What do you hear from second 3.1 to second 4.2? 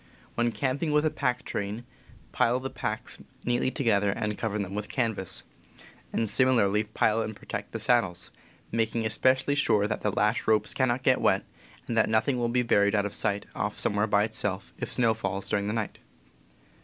78 CAMPING AND WOODCRAFT neatly together